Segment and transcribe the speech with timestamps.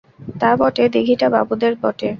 [0.39, 2.09] তা বটে, দিঘিটা বাবুদের বটে।